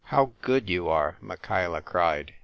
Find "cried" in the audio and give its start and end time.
1.83-2.33